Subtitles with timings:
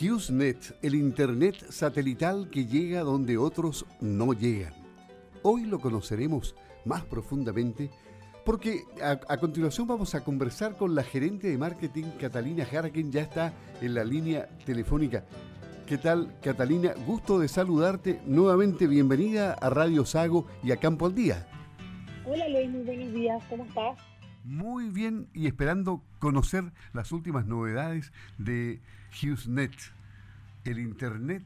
[0.00, 4.72] HughesNet, el Internet satelital que llega donde otros no llegan.
[5.42, 6.54] Hoy lo conoceremos
[6.86, 7.90] más profundamente
[8.46, 13.52] porque a, continuación vamos a conversar con la gerente de marketing Catalina Jara, ya está
[13.82, 15.24] en la línea telefónica.
[15.86, 16.94] ¿Qué tal, Catalina?
[17.06, 18.22] Gusto de saludarte.
[18.24, 21.46] Nuevamente bienvenida a Radio Sago y a Campo al Día.
[22.24, 23.42] Hola Luis, buenos días.
[23.50, 24.09] ¿Cómo estás?
[24.44, 28.80] Muy bien y esperando conocer las últimas novedades de
[29.12, 29.74] HughesNet,
[30.64, 31.44] el Internet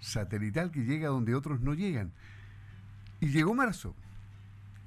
[0.00, 2.12] satelital que llega donde otros no llegan.
[3.20, 3.94] Y llegó marzo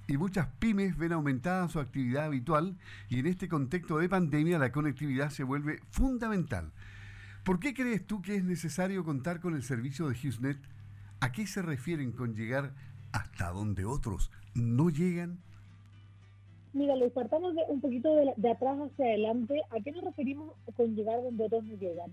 [0.07, 2.77] y muchas pymes ven aumentada su actividad habitual
[3.09, 6.71] y en este contexto de pandemia la conectividad se vuelve fundamental.
[7.43, 10.57] ¿Por qué crees tú que es necesario contar con el servicio de HughesNet?
[11.19, 12.73] ¿A qué se refieren con llegar
[13.11, 15.39] hasta donde otros no llegan?
[16.73, 19.61] Mira, lo partamos de, un poquito de, atrás hacia adelante.
[19.71, 22.11] ¿A qué nos referimos con llegar donde otros no llegan?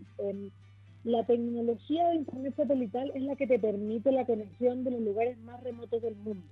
[1.05, 5.39] la tecnología de Internet satelital es la que te permite la conexión de los lugares
[5.41, 6.47] más remotos del mundo.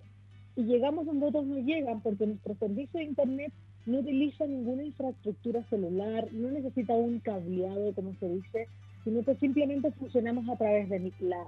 [0.57, 3.53] Y llegamos donde otros no llegan porque nuestro servicio de Internet
[3.87, 8.69] no utiliza ninguna infraestructura celular, no necesita un cableado, como se dice,
[9.05, 11.47] sino que simplemente funcionamos a través de la,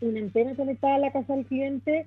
[0.00, 2.06] una antena conectada a la casa del cliente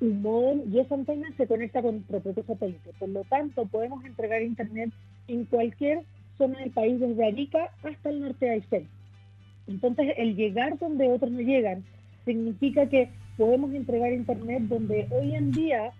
[0.00, 2.90] modem y esa antena se conecta con nuestro propio satélite.
[2.98, 4.90] Por lo tanto, podemos entregar internet
[5.28, 6.02] en cualquier
[6.38, 8.88] zona del país, desde Arica hasta el norte de Aysén.
[9.66, 11.84] Entonces, el llegar donde otros no llegan
[12.24, 15.92] significa que podemos entregar internet donde hoy en día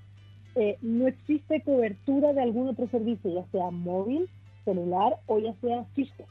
[0.57, 4.29] eh, no existe cobertura de algún otro servicio, ya sea móvil,
[4.65, 6.25] celular o ya sea fijo.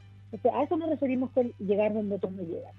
[0.52, 2.74] a eso nos referimos con llegar donde otros no llegan.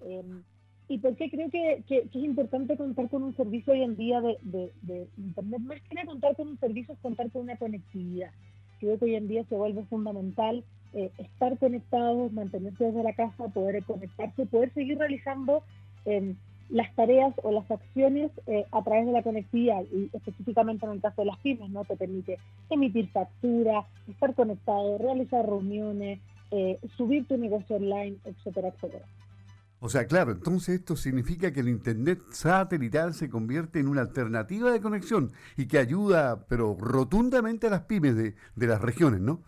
[0.00, 0.42] Em,
[0.88, 4.70] ¿Y por qué creo que, es importante contar con un servicio hoy en día de,
[5.16, 5.60] Internet?
[5.60, 8.30] Más que contar con un servicio es contar con una conectividad.
[8.78, 13.48] Creo que hoy en día se vuelve fundamental eh, estar conectados, mantenerse desde la casa,
[13.48, 15.64] poder conectarse, poder seguir realizando
[16.04, 16.36] em,
[16.68, 21.00] las tareas o las acciones eh, a través de la conectividad y específicamente en el
[21.00, 21.84] caso de las pymes, ¿no?
[21.84, 22.38] Te permite
[22.70, 26.20] emitir factura, estar conectado, realizar reuniones,
[26.52, 29.04] eh, subir tu negocio online, etcétera, etcétera.
[29.78, 34.70] O sea, claro, entonces esto significa que el Internet satelital se convierte en una alternativa
[34.72, 38.34] de conexión y que ayuda, pero rotundamente a las pymes de,
[38.66, 39.42] las regiones, ¿no?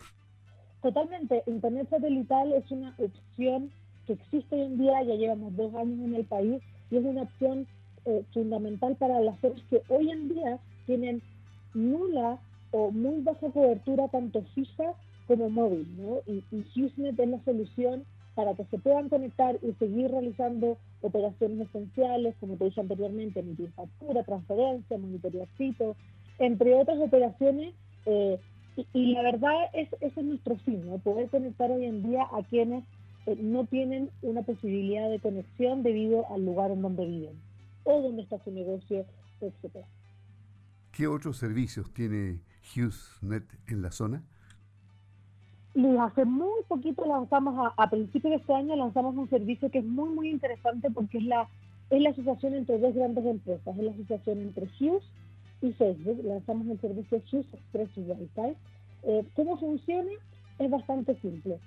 [0.83, 1.43] Totalmente.
[1.47, 3.71] Internet satelital es una opción
[4.07, 7.23] que existe hoy en día, ya llevamos dos años en el país, y es una
[7.23, 7.67] opción
[8.05, 11.23] eh, fundamental para las zonas que hoy en día tienen
[11.73, 12.39] nula
[12.71, 14.93] o muy baja cobertura tanto fija
[15.27, 16.21] como móvil, ¿no?
[16.27, 18.05] Y, y es la solución
[18.39, 23.73] para que se puedan conectar y seguir realizando operaciones esenciales, como te dije anteriormente, emitir
[23.73, 25.97] factura, transferencia, monitorear sitios,
[26.39, 27.75] entre otras operaciones.
[28.07, 28.39] Eh,
[28.93, 30.99] y, la verdad, es, ese es nuestro fin, ¿no?
[30.99, 32.85] poder conectar hoy en día a quienes
[33.27, 37.41] eh, no tienen una posibilidad de conexión debido al lugar en donde viven
[37.83, 39.05] o donde está su negocio,
[39.41, 39.85] etc.
[40.93, 42.39] ¿Qué otros servicios tiene
[42.73, 44.23] HughesNet en la zona?
[46.01, 50.11] Hace muy poquito lanzamos, a, principios de este año, lanzamos un servicio que es muy,
[50.11, 51.49] muy interesante porque es la,
[51.91, 55.05] es la asociación entre dos grandes empresas, es la asociación entre Hughes
[55.63, 56.21] y Facebook.
[56.25, 58.57] Lanzamos el servicio Hughes Express Wi-Fi.
[59.05, 60.11] Eh, ¿Cómo funciona?
[60.59, 61.59] Es bastante simple.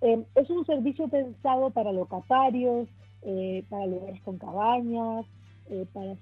[0.00, 2.88] Eh, es un servicio pensado para locatarios,
[3.22, 5.26] eh, para lugares con cabañas,
[5.92, 6.16] para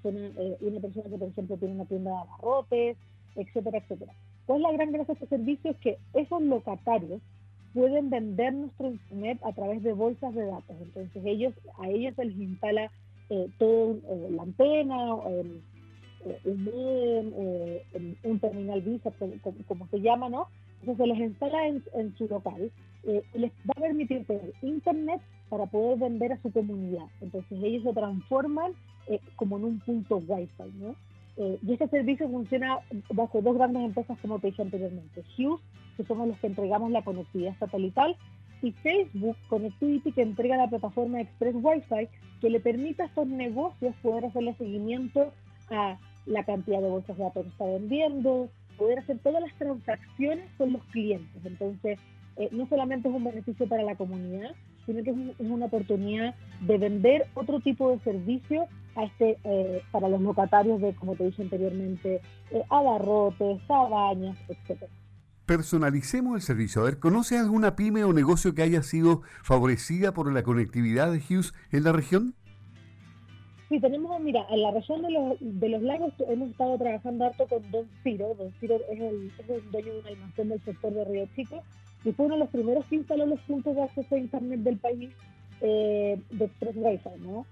[0.61, 2.97] una persona que, por ejemplo, tiene una tienda de abarrotes,
[3.35, 4.13] etcétera, etcétera.
[4.49, 7.21] Pues la gran gracia de este servicio es que esos locatarios
[7.71, 10.75] pueden vender nuestro internet a través de bolsas de datos.
[10.81, 12.91] Entonces ellos a ellos se les instala
[13.29, 19.11] eh, todo eh, la antena, eh, un modem, un terminal Visa,
[19.67, 20.47] como, se llama, ¿no?
[20.79, 22.71] Entonces se les instala en, su local
[23.03, 27.05] y les va a permitir tener internet para poder vender a su comunidad.
[27.21, 28.71] Entonces ellos se transforman
[29.35, 30.95] como en un punto Wi-Fi, ¿no?
[31.39, 32.79] Y este servicio funciona
[33.13, 35.23] bajo dos grandes empresas, como te dije anteriormente.
[35.37, 35.61] Hughes
[35.95, 38.15] que somos los que entregamos la conectividad satelital,
[38.61, 42.07] y Facebook Connectivity, que entrega la plataforma Express Wi-Fi,
[42.41, 45.31] que le permite a estos negocios poder hacerle seguimiento
[45.69, 50.45] a la cantidad de bolsas de datos que está vendiendo, poder hacer todas las transacciones
[50.57, 51.45] con los clientes.
[51.45, 51.99] Entonces,
[52.37, 54.51] eh, no solamente es un beneficio para la comunidad,
[54.85, 60.09] sino que es, una oportunidad de vender otro tipo de servicio a este, eh, para
[60.09, 62.21] los locatarios de, como te dije anteriormente,
[62.51, 64.91] eh, abarrotes, cabañas, etcétera
[65.49, 66.83] personalicemos el servicio.
[66.83, 71.17] A ver, ¿conoce alguna pyme o negocio que haya sido favorecida por la conectividad de
[71.17, 72.35] Hughes en la región?
[73.67, 77.47] Sí, tenemos, mira, en la región de los, de los lagos hemos estado trabajando harto
[77.47, 78.35] con Don Ciro.
[78.37, 79.31] Don Ciro es el,
[79.71, 81.63] dueño de un almacén del sector de Río Chico.
[82.05, 84.77] y fue uno de los primeros que instaló los puntos de acceso a Internet del
[84.77, 85.09] país
[85.61, 87.47] eh, de Express Wi-Fi, ¿no?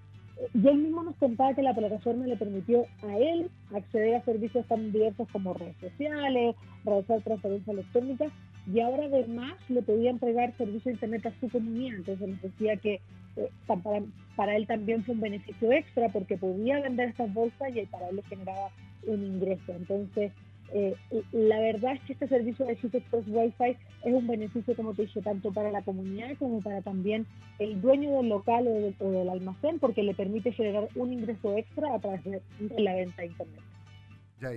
[0.54, 4.66] Y él mismo nos contaba que la plataforma le permitió a él acceder a servicios
[4.68, 6.56] tan diversos como redes sociales,
[6.86, 8.32] realizar transferencias electrónicas
[8.72, 11.98] y ahora además le podía entregar servicio de Internet a su comunidad.
[11.98, 13.02] Entonces nos decía que
[13.38, 14.04] eh, para,
[14.36, 18.18] para, él también fue un beneficio extra porque podía vender estas bolsas y para él
[18.18, 18.70] le generaba
[19.08, 19.72] un ingreso.
[19.72, 20.32] Entonces
[20.74, 20.96] eh,
[21.32, 25.04] la verdad es que este servicio de Hughes Express Wi-Fi es un beneficio, como te
[25.04, 27.26] dije, tanto para la comunidad como para también
[27.60, 32.00] el dueño del local o del, almacén, porque le permite generar un ingreso extra a
[32.00, 32.42] través de,
[32.78, 33.62] la venta de Internet.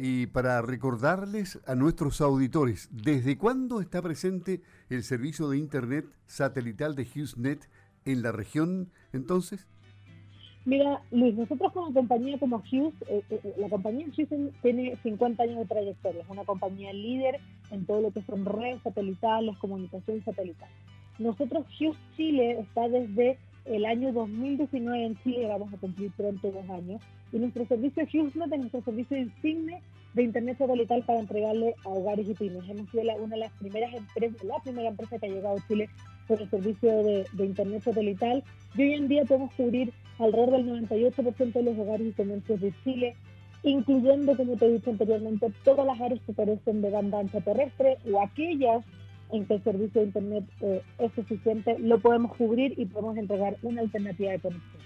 [0.03, 6.95] y para recordarles a nuestros auditores, ¿desde cuándo está presente el servicio de Internet satelital
[6.97, 7.69] de HughesNet
[8.05, 9.69] en la región entonces?
[10.67, 14.29] Mira, Luis, nosotros como compañía como Hughes, eh, eh, eh, la compañía Hughes
[14.61, 17.41] tiene 50 años de trayectoria, es una compañía líder
[17.71, 20.69] en todo lo que son redes satelitales, comunicación satelital.
[21.19, 26.69] Nosotros, Hughes Chile, está desde el año 2019 en Chile, vamos a cumplir pronto dos
[26.69, 27.01] años,
[27.33, 29.81] y nuestro servicio HughesNet es nuestro servicio insigne
[30.12, 32.69] de Internet satelital para entregarle a hogares y pymes.
[32.69, 35.89] Hemos sido una de las primeras empresas, la primera empresa que ha llegado a Chile
[36.31, 38.44] con el servicio de, de Internet satelital,
[38.77, 42.73] y hoy en día podemos cubrir alrededor del 98% de los hogares y comercios de
[42.85, 43.17] Chile,
[43.65, 47.99] incluyendo, como te he dicho anteriormente, todas las áreas que carecen de banda ancha terrestre
[48.12, 48.85] o aquellas
[49.32, 53.56] en que el servicio de Internet eh, es suficiente, lo podemos cubrir y podemos entregar
[53.62, 54.83] una alternativa de conexión.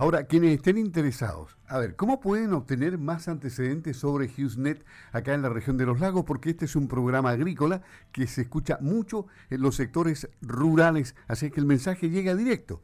[0.00, 5.42] Ahora, quienes estén interesados, a ver, ¿cómo pueden obtener más antecedentes sobre HughesNet acá en
[5.42, 6.22] la región de los lagos?
[6.24, 11.50] Porque este es un programa agrícola que se escucha mucho en los sectores rurales, así
[11.50, 12.80] que el mensaje llega directo.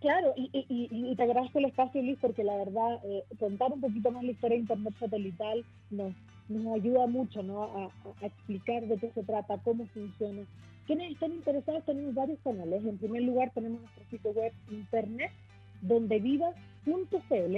[0.00, 4.10] Claro, y, y, te agradezco el espacio, Luis, porque la verdad, eh, contar un poquito
[4.10, 6.12] más la historia de Internet satelital nos,
[6.50, 7.62] nos ayuda mucho ¿no?
[7.64, 7.90] A,
[8.26, 10.42] explicar de qué se trata, cómo funciona.
[10.86, 12.84] Quienes están interesados tenemos varios canales.
[12.84, 15.32] En primer lugar tenemos nuestro sitio web internet,
[15.82, 17.56] donde vivas.cl,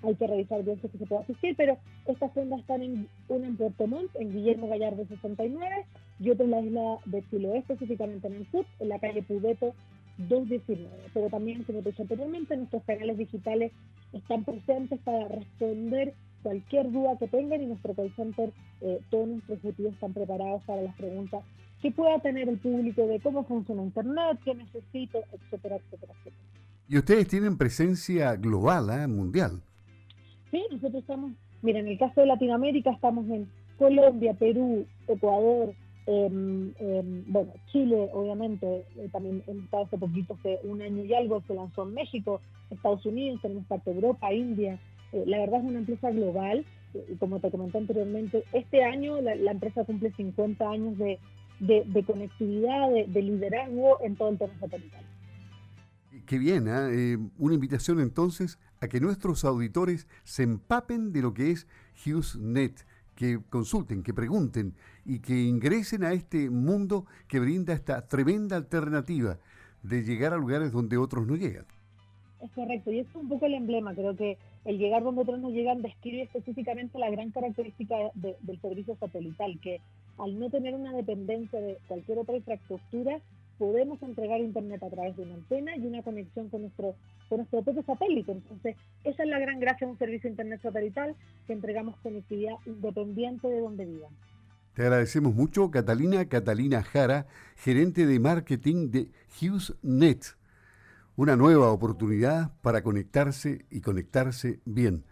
[0.02, 3.58] hay que revisar bien si se puede asistir, pero estas tiendas están en, una en
[3.58, 5.86] Puerto Montt, en Guillermo Gallardo 69,
[6.20, 9.74] y otra en la isla de Chiloé, específicamente en el sur, en la calle Pubeto
[10.18, 10.90] 219.
[11.14, 13.72] Pero también, como te dije anteriormente, nuestros canales digitales
[14.12, 16.14] están presentes para responder
[16.44, 18.52] cualquier duda que tengan y nuestro call center,
[18.82, 21.44] eh, todos nuestros ejecutivos están preparados para las preguntas
[21.82, 26.44] que pueda tener el público de cómo funciona Internet, qué necesito, etcétera, etcétera, etcétera.
[26.88, 29.08] Y ustedes tienen presencia global, ¿eh?
[29.08, 29.62] mundial.
[30.52, 31.32] Sí, nosotros estamos,
[31.62, 35.74] mira, en el caso de Latinoamérica estamos en Colombia, Perú, Ecuador,
[36.06, 41.42] em, em, bueno, Chile, obviamente, eh, también estado hace poquito, hace un año y algo,
[41.48, 44.80] se lanzó en México, Estados Unidos, tenemos parte de Europa, India.
[45.12, 49.22] Eh, la verdad es una empresa global, eh, y como te comenté anteriormente, este año
[49.22, 51.20] la, empresa cumple 50 años de,
[51.60, 55.06] de, conectividad, de, de, liderazgo en todo el tema satelital.
[56.26, 56.90] Qué bien, ¿ah?
[56.92, 61.68] eh, una invitación entonces a que nuestros auditores se empapen de lo que es
[62.06, 64.74] HughesNet, que consulten, que pregunten
[65.06, 69.38] y que ingresen a este mundo que brinda esta tremenda alternativa
[69.84, 71.66] de llegar a lugares donde otros no llegan.
[72.42, 73.94] Es correcto, y es un poco el emblema.
[73.94, 78.98] Creo que el llegar donde otros no llegan describe específicamente la gran característica del servicio
[79.00, 79.80] satelital, que
[80.18, 83.22] al no tener una dependencia de cualquier otra infraestructura,
[83.58, 86.96] podemos entregar internet a través de una antena y una conexión con nuestro,
[87.30, 88.32] con nuestro propio satélite.
[88.32, 91.16] Entonces, esa es la gran gracia de un servicio internet satelital,
[91.48, 94.12] que entregamos conectividad independiente de donde vivan.
[94.74, 100.36] Te agradecemos mucho, Catalina Catalina Jara, gerente de marketing de HughesNet.
[101.16, 105.04] Una nueva oportunidad para conectarse y conectarse bien.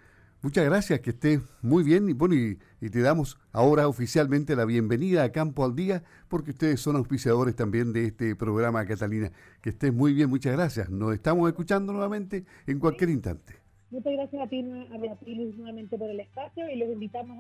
[0.44, 2.58] Muchas gracias, que estés muy bien y, bueno, y,
[2.90, 7.94] te damos ahora oficialmente la bienvenida a Campo al Día porque ustedes son auspiciadores también
[7.94, 9.32] de este programa, Catalina.
[9.62, 10.90] Que estés muy bien, muchas gracias.
[10.90, 13.54] Nos estamos escuchando nuevamente en cualquier instante.
[13.92, 17.38] Muchas gracias a ti, a Luis, nuevamente por el espacio y los invitamos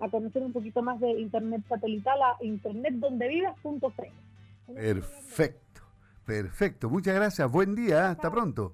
[0.00, 3.92] a, conocer un poquito más de Internet satelital a internetdondevivas.com.
[4.74, 5.82] Perfecto,
[6.24, 6.90] perfecto.
[6.90, 7.48] Muchas gracias.
[7.52, 8.10] Buen día.
[8.10, 8.72] Hasta pronto.